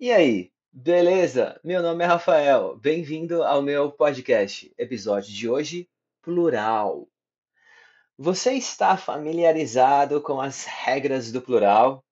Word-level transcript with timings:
E 0.00 0.10
aí, 0.10 0.50
beleza? 0.72 1.58
Meu 1.62 1.80
nome 1.80 2.02
é 2.02 2.06
Rafael. 2.06 2.76
Bem-vindo 2.76 3.44
ao 3.44 3.62
meu 3.62 3.92
podcast. 3.92 4.74
Episódio 4.76 5.32
de 5.32 5.48
hoje: 5.48 5.88
plural. 6.20 7.08
Você 8.18 8.54
está 8.54 8.96
familiarizado 8.96 10.20
com 10.20 10.40
as 10.40 10.64
regras 10.64 11.30
do 11.30 11.40
plural? 11.40 12.04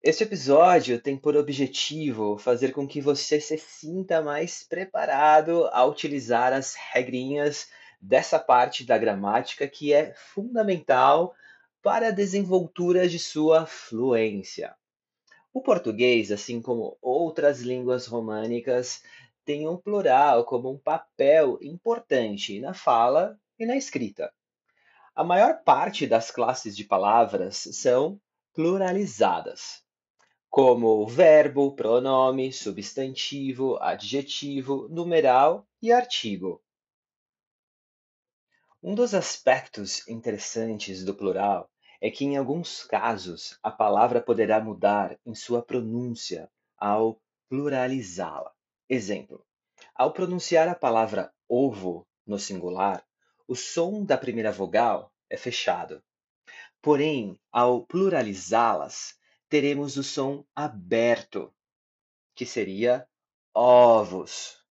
Este 0.00 0.22
episódio 0.22 1.00
tem 1.00 1.16
por 1.16 1.36
objetivo 1.36 2.38
fazer 2.38 2.70
com 2.70 2.86
que 2.86 3.00
você 3.00 3.40
se 3.40 3.58
sinta 3.58 4.22
mais 4.22 4.62
preparado 4.62 5.66
a 5.72 5.84
utilizar 5.84 6.52
as 6.52 6.76
regrinhas 6.92 7.68
dessa 8.00 8.38
parte 8.38 8.84
da 8.84 8.96
gramática 8.96 9.66
que 9.66 9.92
é 9.92 10.14
fundamental 10.14 11.34
para 11.82 12.08
a 12.08 12.12
desenvoltura 12.12 13.08
de 13.08 13.18
sua 13.18 13.66
fluência. 13.66 14.76
O 15.54 15.62
português, 15.62 16.32
assim 16.32 16.60
como 16.60 16.98
outras 17.00 17.60
línguas 17.60 18.08
românicas, 18.08 19.04
tem 19.44 19.68
um 19.68 19.76
plural 19.76 20.44
como 20.44 20.68
um 20.68 20.76
papel 20.76 21.60
importante 21.62 22.58
na 22.58 22.74
fala 22.74 23.38
e 23.56 23.64
na 23.64 23.76
escrita. 23.76 24.34
A 25.14 25.22
maior 25.22 25.62
parte 25.62 26.08
das 26.08 26.28
classes 26.32 26.76
de 26.76 26.82
palavras 26.82 27.68
são 27.70 28.20
pluralizadas, 28.52 29.84
como 30.50 31.06
verbo, 31.06 31.72
pronome, 31.76 32.52
substantivo, 32.52 33.76
adjetivo, 33.80 34.88
numeral 34.88 35.68
e 35.80 35.92
artigo. 35.92 36.60
Um 38.82 38.92
dos 38.92 39.14
aspectos 39.14 40.06
interessantes 40.08 41.04
do 41.04 41.14
plural 41.14 41.70
é 42.04 42.10
que, 42.10 42.22
em 42.22 42.36
alguns 42.36 42.84
casos, 42.84 43.58
a 43.62 43.70
palavra 43.70 44.20
poderá 44.20 44.62
mudar 44.62 45.18
em 45.24 45.34
sua 45.34 45.62
pronúncia 45.62 46.50
ao 46.76 47.18
pluralizá-la. 47.48 48.52
Exemplo: 48.86 49.42
ao 49.94 50.12
pronunciar 50.12 50.68
a 50.68 50.74
palavra 50.74 51.32
ovo 51.48 52.06
no 52.26 52.38
singular, 52.38 53.02
o 53.48 53.56
som 53.56 54.04
da 54.04 54.18
primeira 54.18 54.52
vogal 54.52 55.10
é 55.30 55.38
fechado. 55.38 56.04
Porém, 56.82 57.40
ao 57.50 57.86
pluralizá-las, 57.86 59.18
teremos 59.48 59.96
o 59.96 60.04
som 60.04 60.44
aberto, 60.54 61.54
que 62.34 62.44
seria 62.44 63.08
ovos. 63.54 64.62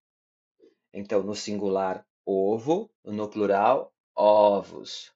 Então, 0.94 1.24
no 1.24 1.34
singular, 1.34 2.06
ovo, 2.24 2.92
no 3.04 3.28
plural, 3.28 3.92
ovos. 4.16 5.12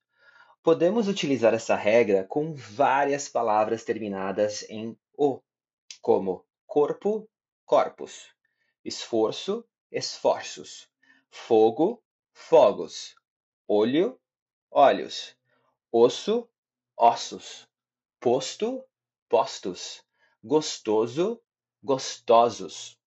Podemos 0.68 1.08
utilizar 1.08 1.54
essa 1.54 1.78
regra 1.78 2.26
com 2.26 2.54
várias 2.54 3.30
palavras 3.30 3.86
terminadas 3.86 4.70
em 4.70 5.00
o, 5.18 5.40
como 6.02 6.46
corpo, 6.66 7.26
corpus, 7.66 8.36
esforço, 8.84 9.66
esforços, 9.90 10.90
fogo, 11.30 12.04
fogos, 12.34 13.16
olho, 13.66 14.20
olhos, 14.70 15.38
osso, 15.90 16.50
ossos, 16.98 17.66
posto, 18.20 18.84
postos, 19.30 20.04
gostoso, 20.44 21.42
gostosos. 21.81 23.00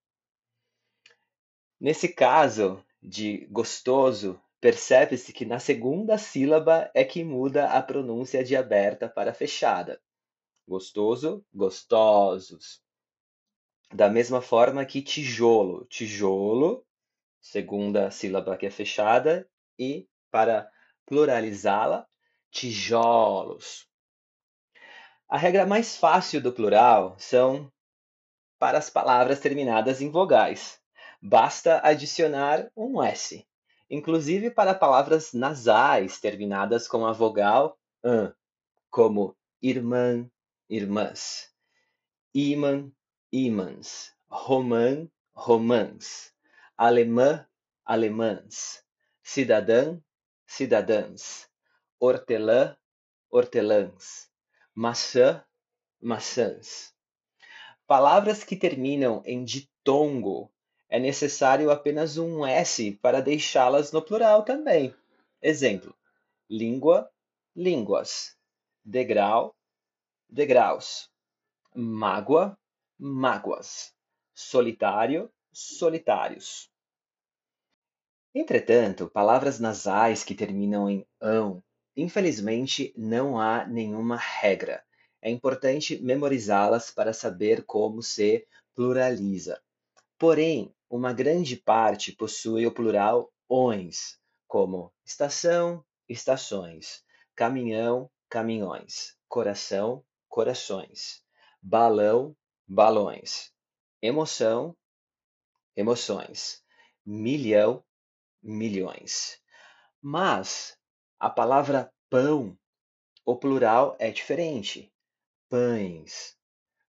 Nesse 1.78 2.08
caso 2.08 2.82
de 3.02 3.46
gostoso, 3.50 4.40
Percebe-se 4.60 5.32
que 5.32 5.46
na 5.46 5.58
segunda 5.58 6.18
sílaba 6.18 6.90
é 6.92 7.02
que 7.02 7.24
muda 7.24 7.70
a 7.70 7.82
pronúncia 7.82 8.44
de 8.44 8.54
aberta 8.54 9.08
para 9.08 9.32
fechada. 9.32 9.98
Gostoso, 10.68 11.42
gostosos. 11.52 12.82
Da 13.90 14.10
mesma 14.10 14.42
forma 14.42 14.84
que 14.84 15.00
tijolo, 15.00 15.86
tijolo, 15.86 16.86
segunda 17.40 18.10
sílaba 18.10 18.54
que 18.54 18.66
é 18.66 18.70
fechada, 18.70 19.48
e 19.78 20.06
para 20.30 20.70
pluralizá-la, 21.06 22.06
tijolos. 22.50 23.88
A 25.26 25.38
regra 25.38 25.64
mais 25.64 25.96
fácil 25.96 26.42
do 26.42 26.52
plural 26.52 27.16
são 27.18 27.72
para 28.58 28.76
as 28.76 28.90
palavras 28.90 29.40
terminadas 29.40 30.02
em 30.02 30.10
vogais. 30.10 30.78
Basta 31.22 31.80
adicionar 31.82 32.70
um 32.76 33.02
S 33.02 33.48
inclusive 33.90 34.50
para 34.50 34.72
palavras 34.72 35.32
nasais 35.32 36.20
terminadas 36.20 36.86
com 36.86 37.04
a 37.04 37.12
vogal 37.12 37.76
an, 38.04 38.32
como 38.88 39.36
irmã, 39.60 40.30
irmãs, 40.68 41.52
imã, 42.32 42.90
imãs, 43.32 44.14
romã, 44.28 45.08
romãs, 45.32 46.32
alemã, 46.76 47.44
alemãs, 47.84 48.84
cidadã, 49.22 50.00
cidadãs, 50.46 51.48
hortelã, 51.98 52.76
hortelãs, 53.28 54.30
maçã, 54.74 55.44
maçãs. 56.00 56.94
Palavras 57.86 58.44
que 58.44 58.54
terminam 58.54 59.20
em 59.26 59.44
ditongo 59.44 60.52
é 60.90 60.98
necessário 60.98 61.70
apenas 61.70 62.18
um 62.18 62.44
S 62.44 62.92
para 63.00 63.22
deixá-las 63.22 63.92
no 63.92 64.02
plural 64.02 64.42
também. 64.42 64.92
Exemplo: 65.40 65.94
língua, 66.50 67.08
línguas, 67.54 68.36
degrau, 68.84 69.54
degraus, 70.28 71.08
mágoa, 71.74 72.58
mágoas, 72.98 73.94
solitário, 74.34 75.30
solitários. 75.52 76.68
Entretanto, 78.34 79.08
palavras 79.08 79.60
nasais 79.60 80.24
que 80.24 80.34
terminam 80.34 80.90
em 80.90 81.06
ão, 81.20 81.62
infelizmente 81.96 82.92
não 82.96 83.40
há 83.40 83.64
nenhuma 83.64 84.16
regra. 84.16 84.84
É 85.22 85.30
importante 85.30 86.02
memorizá-las 86.02 86.90
para 86.90 87.12
saber 87.12 87.64
como 87.64 88.02
se 88.02 88.46
pluraliza. 88.74 89.60
Porém, 90.18 90.72
uma 90.90 91.12
grande 91.12 91.56
parte 91.56 92.12
possui 92.12 92.66
o 92.66 92.74
plural 92.74 93.32
"ões", 93.48 94.18
como 94.48 94.92
estação, 95.06 95.84
estações, 96.08 97.04
caminhão, 97.36 98.10
caminhões, 98.28 99.16
coração, 99.28 100.04
corações, 100.28 101.24
balão, 101.62 102.36
balões, 102.68 103.52
emoção, 104.02 104.76
emoções, 105.76 106.62
milhão, 107.04 107.84
milhões. 108.42 109.40
Mas 110.02 110.78
a 111.20 111.30
palavra 111.30 111.92
pão, 112.10 112.58
o 113.24 113.36
plural 113.36 113.96
é 114.00 114.10
diferente. 114.10 114.92
Pães, 115.48 116.36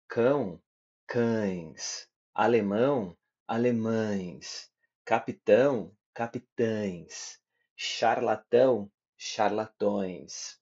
cão, 0.07 0.61
cães, 1.07 2.09
alemão, 2.33 3.17
alemães, 3.49 4.71
capitão, 5.03 5.91
capitães, 6.13 7.41
charlatão, 7.75 8.91
charlatões. 9.17 10.61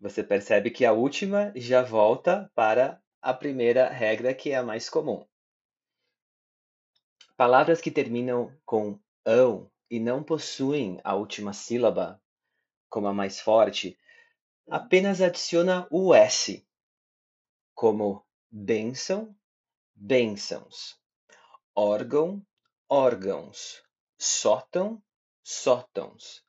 Você 0.00 0.24
percebe 0.24 0.72
que 0.72 0.84
a 0.84 0.90
última 0.90 1.52
já 1.54 1.80
volta 1.80 2.50
para 2.56 3.00
a 3.22 3.32
primeira 3.32 3.88
regra, 3.88 4.34
que 4.34 4.50
é 4.50 4.56
a 4.56 4.64
mais 4.64 4.90
comum. 4.90 5.24
Palavras 7.36 7.80
que 7.80 7.92
terminam 7.92 8.52
com 8.66 8.98
ão 9.24 9.70
e 9.88 10.00
não 10.00 10.24
possuem 10.24 11.00
a 11.04 11.14
última 11.14 11.52
sílaba, 11.52 12.20
como 12.90 13.06
a 13.06 13.14
mais 13.14 13.38
forte, 13.38 13.96
apenas 14.68 15.22
adiciona 15.22 15.86
o 15.88 16.12
S, 16.12 16.66
como 17.76 18.26
bênção, 18.50 19.36
bênçãos, 19.94 20.98
órgão, 21.74 22.44
órgãos, 22.88 23.82
sótão, 24.18 25.02
sótãos. 25.42 26.44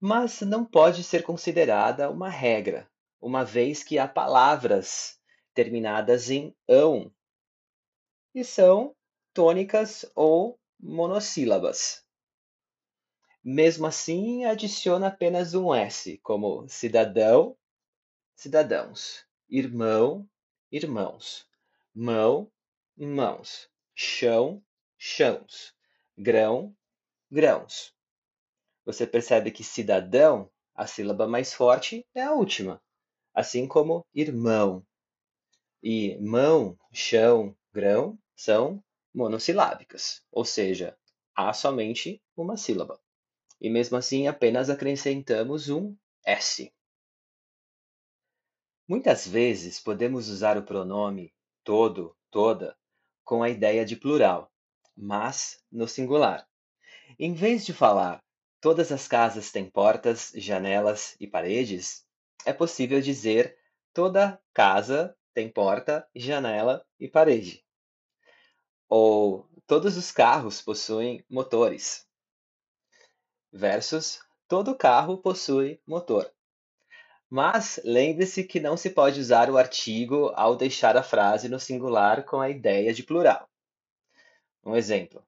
Mas 0.00 0.40
não 0.40 0.64
pode 0.64 1.04
ser 1.04 1.22
considerada 1.22 2.10
uma 2.10 2.28
regra, 2.28 2.90
uma 3.20 3.44
vez 3.44 3.82
que 3.82 3.98
há 3.98 4.06
palavras 4.06 5.18
terminadas 5.54 6.30
em 6.30 6.54
ão 6.68 7.12
e 8.34 8.44
são 8.44 8.94
tônicas 9.32 10.04
ou 10.14 10.58
monossílabas. 10.78 12.04
Mesmo 13.42 13.86
assim, 13.86 14.44
adiciona 14.44 15.08
apenas 15.08 15.54
um 15.54 15.74
S, 15.74 16.18
como 16.22 16.66
cidadão, 16.68 17.56
cidadãos, 18.34 19.26
irmão, 19.48 20.28
irmãos, 20.72 21.46
mão, 21.94 22.50
mãos, 22.96 23.68
chão, 23.94 24.62
chãos, 24.96 25.74
grão, 26.16 26.74
grãos. 27.30 27.94
Você 28.84 29.06
percebe 29.06 29.50
que 29.50 29.64
cidadão, 29.64 30.50
a 30.74 30.86
sílaba 30.86 31.26
mais 31.26 31.52
forte 31.52 32.06
é 32.14 32.22
a 32.22 32.32
última, 32.32 32.82
assim 33.32 33.66
como 33.66 34.06
irmão. 34.14 34.84
e 35.82 36.16
mão, 36.18 36.78
chão, 36.92 37.56
grão 37.72 38.18
são 38.34 38.82
monossilábicas, 39.12 40.24
ou 40.32 40.44
seja, 40.44 40.96
há 41.34 41.52
somente 41.52 42.22
uma 42.36 42.56
sílaba. 42.56 43.00
E 43.60 43.68
mesmo 43.68 43.96
assim 43.96 44.26
apenas 44.26 44.70
acrescentamos 44.70 45.68
um 45.68 45.96
S. 46.24 46.72
Muitas 48.88 49.26
vezes 49.26 49.80
podemos 49.80 50.28
usar 50.28 50.56
o 50.58 50.62
pronome 50.62 51.34
todo, 51.62 52.16
toda, 52.30 52.76
com 53.24 53.42
a 53.42 53.48
ideia 53.48 53.84
de 53.84 53.96
plural, 53.96 54.52
mas 54.96 55.62
no 55.70 55.88
singular. 55.88 56.46
Em 57.18 57.32
vez 57.32 57.64
de 57.64 57.72
falar 57.72 58.22
todas 58.60 58.90
as 58.90 59.06
casas 59.06 59.50
têm 59.50 59.68
portas, 59.68 60.32
janelas 60.34 61.16
e 61.20 61.26
paredes, 61.26 62.04
é 62.44 62.52
possível 62.52 63.00
dizer 63.00 63.56
toda 63.92 64.40
casa 64.52 65.16
tem 65.32 65.48
porta, 65.50 66.08
janela 66.14 66.86
e 66.98 67.08
parede. 67.08 67.64
Ou 68.88 69.48
todos 69.66 69.96
os 69.96 70.10
carros 70.10 70.62
possuem 70.62 71.24
motores. 71.28 72.06
Versus 73.52 74.20
todo 74.48 74.76
carro 74.76 75.18
possui 75.18 75.80
motor. 75.86 76.33
Mas 77.36 77.80
lembre-se 77.82 78.44
que 78.44 78.60
não 78.60 78.76
se 78.76 78.90
pode 78.90 79.18
usar 79.18 79.50
o 79.50 79.58
artigo 79.58 80.30
ao 80.36 80.54
deixar 80.54 80.96
a 80.96 81.02
frase 81.02 81.48
no 81.48 81.58
singular 81.58 82.24
com 82.24 82.40
a 82.40 82.48
ideia 82.48 82.94
de 82.94 83.02
plural. 83.02 83.50
Um 84.64 84.76
exemplo: 84.76 85.20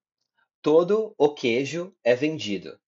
todo 0.62 1.12
o 1.18 1.34
queijo 1.34 1.92
é 2.04 2.14
vendido. 2.14 2.78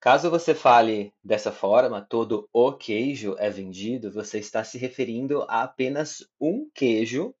Caso 0.00 0.30
você 0.30 0.54
fale 0.54 1.12
dessa 1.22 1.52
forma, 1.52 2.00
todo 2.00 2.48
o 2.50 2.72
queijo 2.72 3.36
é 3.38 3.50
vendido, 3.50 4.10
você 4.10 4.38
está 4.38 4.64
se 4.64 4.78
referindo 4.78 5.42
a 5.42 5.62
apenas 5.62 6.26
um 6.40 6.70
queijo 6.70 7.34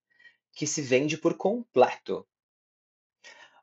que 0.52 0.66
se 0.66 0.82
vende 0.82 1.16
por 1.16 1.32
completo. 1.34 2.28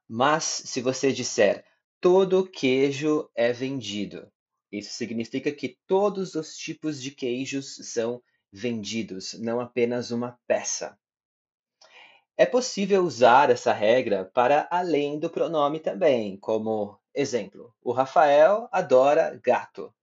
Mas 0.08 0.44
se 0.44 0.82
você 0.82 1.14
disser 1.14 1.64
todo 2.02 2.50
queijo 2.50 3.30
é 3.36 3.54
vendido, 3.54 4.28
isso 4.72 4.94
significa 4.94 5.52
que 5.52 5.78
todos 5.88 6.36
os 6.36 6.56
tipos 6.56 7.02
de 7.02 7.12
queijos 7.12 7.76
são 7.92 8.22
vendidos, 8.52 9.34
não 9.34 9.60
apenas 9.60 10.12
uma 10.12 10.40
peça. 10.46 10.98
É 12.38 12.46
possível 12.46 13.04
usar 13.04 13.50
essa 13.50 13.74
regra 13.74 14.26
para 14.26 14.68
além 14.72 15.20
do 15.20 15.30
pronome 15.30 15.80
também, 15.80 16.38
como 16.38 17.00
exemplo: 17.14 17.76
o 17.82 17.92
Rafael 17.92 18.70
adora 18.72 19.36
gato. 19.44 19.94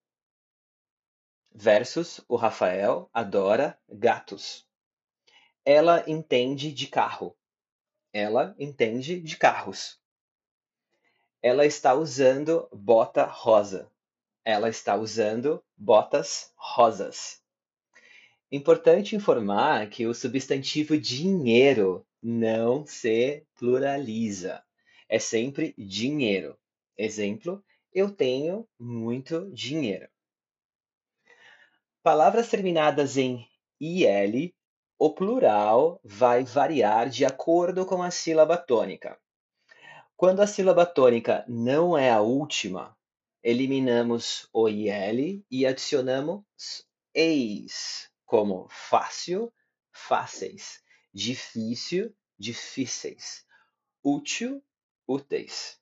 Versus 1.53 2.21
o 2.29 2.37
Rafael 2.37 3.09
adora 3.15 3.79
gatos. 3.89 4.69
Ela 5.65 6.05
entende 6.07 6.71
de 6.71 6.87
carro. 6.89 7.35
Ela 8.13 8.55
entende 8.59 9.19
de 9.21 9.37
carros. 9.37 9.99
Ela 11.41 11.65
está 11.65 11.95
usando 11.95 12.69
bota 12.73 13.25
rosa 13.25 13.91
ela 14.47 14.69
está 14.69 14.95
usando 14.95 15.61
botas 15.77 16.53
rosas. 16.55 17.43
Importante 18.51 19.17
informar 19.17 19.91
que 19.91 20.07
o 20.07 20.15
substantivo 20.15 20.97
dinheiro 20.97 22.07
não 22.23 22.87
se 22.87 23.45
pluraliza. 23.59 24.63
É 25.09 25.19
sempre 25.19 25.75
dinheiro. 25.77 26.57
Exemplo, 26.97 27.61
eu 27.93 28.09
tenho 28.09 28.69
muito 28.79 29.51
dinheiro. 29.53 30.09
Palavras 32.01 32.49
terminadas 32.49 33.17
em 33.17 33.45
IL, 33.81 34.55
o 34.97 35.13
plural 35.13 36.01
vai 36.05 36.45
variar 36.45 37.09
de 37.09 37.25
acordo 37.25 37.85
com 37.85 38.01
a 38.01 38.13
sílaba 38.13 38.57
tônica. 38.57 39.19
Quando 40.17 40.41
a 40.41 40.47
sílaba 40.47 40.87
tônica 40.87 41.45
não 41.49 41.99
é 41.99 42.13
a 42.13 42.21
última, 42.21 42.96
eliminamos 43.47 44.49
o 44.53 44.69
IL 44.69 45.47
e 45.49 45.65
adicionamos 45.65 46.43
eis, 47.15 48.11
como 48.25 48.67
fácil, 48.69 49.53
fáceis, 49.93 50.83
difícil, 51.15 52.13
difíceis, 52.37 53.47
útil, 54.03 54.61
úteis. 55.07 55.79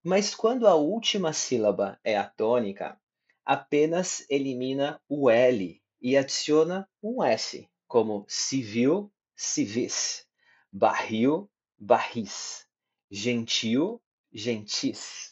Mas 0.00 0.32
quando 0.32 0.68
a 0.68 0.76
última 0.76 1.32
sílaba 1.32 1.98
é 2.04 2.16
a 2.16 2.22
tônica, 2.22 2.96
apenas 3.44 4.24
elimina 4.30 5.02
o 5.08 5.28
L 5.28 5.82
e 6.00 6.16
adiciona 6.16 6.88
um 7.02 7.20
S, 7.20 7.68
como 7.88 8.24
civil, 8.28 9.12
civis, 9.34 10.24
barril, 10.72 11.50
barris, 11.76 12.64
gentil, 13.10 14.00
gentis. 14.32 15.31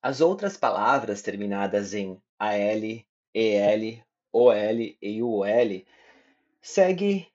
As 0.00 0.20
outras 0.20 0.56
palavras 0.56 1.22
terminadas 1.22 1.92
em 1.92 2.22
AL, 2.38 3.04
EL, 3.34 4.04
OL 4.32 4.96
e 5.02 5.20
UL 5.20 5.84
segue, 6.62 7.26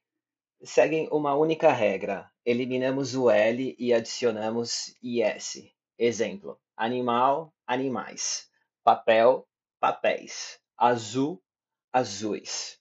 seguem 0.63 1.09
uma 1.11 1.35
única 1.35 1.73
regra. 1.73 2.31
Eliminamos 2.45 3.15
o 3.15 3.29
L 3.29 3.75
e 3.77 3.93
adicionamos 3.93 4.95
IS. 5.03 5.73
Exemplo: 5.99 6.57
animal, 6.77 7.53
animais. 7.67 8.49
Papel, 8.81 9.45
papéis. 9.77 10.57
Azul, 10.77 11.43
azuis. 11.91 12.79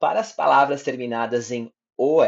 Para 0.00 0.18
as 0.18 0.32
palavras 0.32 0.82
terminadas 0.82 1.52
em 1.52 1.72
OL, 1.96 2.26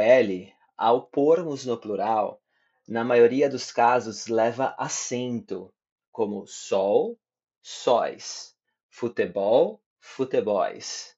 ao 0.79 1.03
pormos 1.09 1.67
no 1.67 1.77
plural, 1.77 2.41
na 2.87 3.03
maioria 3.03 3.51
dos 3.51 3.73
casos 3.73 4.29
leva 4.29 4.77
acento, 4.79 5.75
como 6.13 6.47
sol, 6.47 7.19
sóis, 7.63 8.55
futebol, 8.91 9.83
futebóis, 9.99 11.17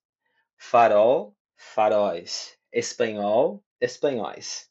farol, 0.56 1.36
faróis, 1.56 2.56
espanhol, 2.72 3.62
espanhóis. 3.80 4.70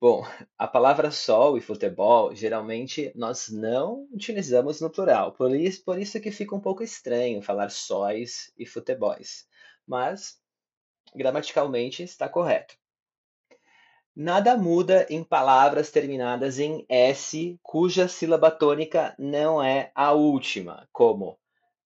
Bom, 0.00 0.24
a 0.56 0.66
palavra 0.66 1.10
sol 1.10 1.58
e 1.58 1.60
futebol 1.60 2.34
geralmente 2.34 3.12
nós 3.14 3.50
não 3.50 4.08
utilizamos 4.12 4.80
no 4.80 4.88
plural, 4.88 5.32
por 5.32 5.54
isso, 5.54 5.84
por 5.84 5.98
isso 5.98 6.20
que 6.20 6.30
fica 6.30 6.54
um 6.54 6.60
pouco 6.60 6.82
estranho 6.82 7.42
falar 7.42 7.70
sóis 7.70 8.50
e 8.56 8.64
futebóis, 8.64 9.46
mas 9.86 10.40
gramaticalmente 11.14 12.02
está 12.02 12.28
correto. 12.30 12.79
Nada 14.22 14.54
muda 14.54 15.06
em 15.08 15.24
palavras 15.24 15.90
terminadas 15.90 16.58
em 16.58 16.84
S 16.90 17.58
cuja 17.62 18.06
sílaba 18.06 18.50
tônica 18.50 19.16
não 19.18 19.62
é 19.62 19.90
a 19.94 20.12
última, 20.12 20.86
como 20.92 21.40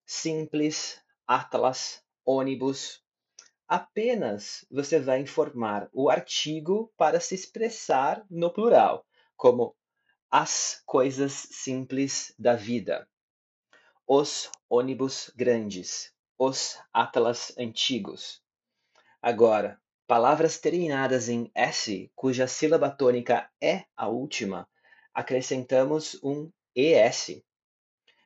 simples, 0.05 1.01
atlas, 1.29 2.03
ônibus. 2.27 3.01
Apenas 3.69 4.67
você 4.69 4.99
vai 4.99 5.21
informar 5.21 5.89
o 5.93 6.11
artigo 6.11 6.93
para 6.97 7.21
se 7.21 7.37
expressar 7.37 8.27
no 8.29 8.53
plural, 8.53 9.07
como 9.37 9.77
as 10.29 10.83
coisas 10.85 11.33
simples 11.53 12.35
da 12.37 12.57
vida, 12.57 13.09
os 14.09 14.51
ônibus 14.69 15.31
grandes, 15.37 16.13
os 16.37 16.81
atlas 16.93 17.57
antigos. 17.57 18.43
Agora, 19.23 19.81
Palavras 20.07 20.59
terminadas 20.59 21.31
em 21.31 21.51
S, 21.55 22.13
cuja 22.15 22.47
sílaba 22.47 22.91
tônica 22.91 23.51
é 23.59 23.87
a 23.97 24.07
última, 24.07 24.69
acrescentamos 25.15 26.23
um 26.23 26.53
ES, 26.77 27.43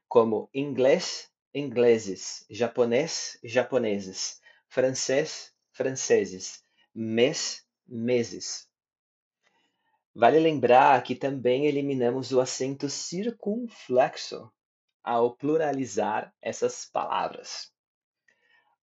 como 0.08 0.50
inglês, 0.52 1.30
ingleses, 1.54 2.44
japonês, 2.50 3.38
japoneses, 3.44 4.40
francês, 4.66 5.52
franceses, 5.70 6.64
mês, 6.92 7.64
meses. 7.86 8.68
Vale 10.12 10.40
lembrar 10.40 11.00
que 11.04 11.14
também 11.14 11.66
eliminamos 11.66 12.32
o 12.32 12.40
acento 12.40 12.88
circunflexo 12.88 14.50
ao 15.04 15.36
pluralizar 15.36 16.34
essas 16.42 16.86
palavras. 16.86 17.72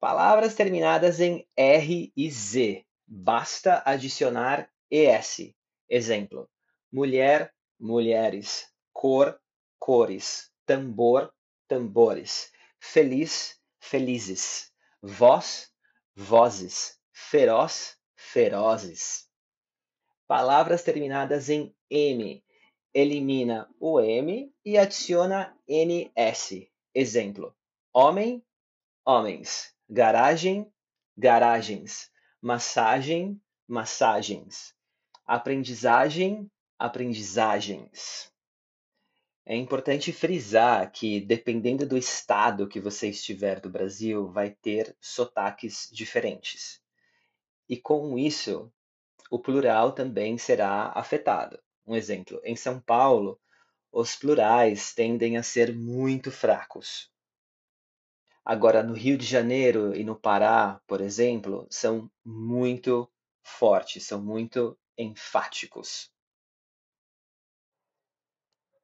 Palavras 0.00 0.54
terminadas 0.54 1.18
em 1.18 1.44
R 1.56 2.12
e 2.16 2.30
Z, 2.30 2.86
basta 3.04 3.82
adicionar 3.84 4.70
ES. 4.88 5.52
Exemplo: 5.90 6.48
mulher, 6.92 7.52
mulheres, 7.80 8.72
cor, 8.92 9.40
cores, 9.76 10.52
tambor, 10.64 11.34
tambores, 11.66 12.52
feliz, 12.78 13.60
felizes, 13.80 14.72
voz, 15.02 15.72
vozes, 16.14 16.96
feroz, 17.10 17.98
ferozes. 18.14 19.28
Palavras 20.28 20.84
terminadas 20.84 21.50
em 21.50 21.74
M, 21.90 22.44
elimina 22.94 23.68
o 23.80 24.00
M 24.00 24.54
e 24.64 24.78
adiciona 24.78 25.58
NS. 25.66 26.70
Exemplo: 26.94 27.52
homem, 27.92 28.46
homens 29.04 29.76
garagem, 29.88 30.70
garagens, 31.16 32.10
massagem, 32.42 33.40
massagens, 33.66 34.74
aprendizagem, 35.26 36.50
aprendizagens. 36.78 38.30
É 39.46 39.56
importante 39.56 40.12
frisar 40.12 40.92
que, 40.92 41.20
dependendo 41.20 41.86
do 41.86 41.96
estado 41.96 42.68
que 42.68 42.78
você 42.78 43.08
estiver 43.08 43.60
do 43.60 43.70
Brasil, 43.70 44.28
vai 44.30 44.50
ter 44.50 44.94
sotaques 45.00 45.88
diferentes. 45.90 46.82
E 47.66 47.74
com 47.76 48.18
isso, 48.18 48.70
o 49.30 49.38
plural 49.38 49.92
também 49.92 50.36
será 50.36 50.92
afetado. 50.94 51.58
Um 51.86 51.96
exemplo: 51.96 52.38
em 52.44 52.56
São 52.56 52.78
Paulo, 52.78 53.40
os 53.90 54.14
plurais 54.14 54.94
tendem 54.94 55.38
a 55.38 55.42
ser 55.42 55.74
muito 55.74 56.30
fracos. 56.30 57.10
Agora, 58.48 58.82
no 58.82 58.94
Rio 58.94 59.18
de 59.18 59.26
Janeiro 59.26 59.94
e 59.94 60.02
no 60.02 60.16
Pará, 60.16 60.80
por 60.86 61.02
exemplo, 61.02 61.66
são 61.68 62.10
muito 62.24 63.06
fortes, 63.42 64.04
são 64.04 64.22
muito 64.22 64.74
enfáticos. 64.96 66.10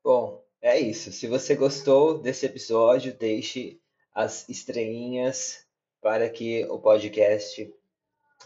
Bom, 0.05 0.45
é 0.61 0.79
isso. 0.79 1.11
Se 1.13 1.27
você 1.27 1.55
gostou 1.55 2.19
desse 2.19 2.45
episódio, 2.45 3.17
deixe 3.17 3.81
as 4.13 4.47
estrelinhas 4.51 5.67
para 5.99 6.29
que 6.29 6.67
o 6.67 6.79
podcast 6.79 7.73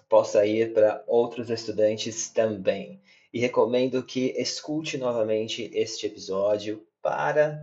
possa 0.08 0.46
ir 0.46 0.72
para 0.72 1.02
outros 1.08 1.50
estudantes 1.50 2.30
também. 2.30 3.02
E 3.32 3.40
recomendo 3.40 4.04
que 4.04 4.40
escute 4.40 4.96
novamente 4.96 5.68
este 5.74 6.06
episódio 6.06 6.86
para 7.02 7.60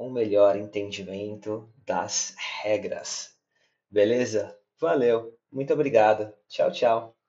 um 0.00 0.10
melhor 0.10 0.56
entendimento 0.56 1.72
das 1.86 2.34
regras. 2.62 3.36
Beleza? 3.90 4.56
Valeu, 4.80 5.38
muito 5.52 5.72
obrigado. 5.74 6.32
Tchau, 6.48 6.72
tchau. 6.72 7.19